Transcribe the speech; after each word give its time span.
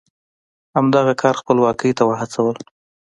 همدغه 0.75 1.13
کار 1.21 1.35
خپلواکۍ 1.41 1.91
ته 1.97 2.03
وهڅول. 2.09 2.57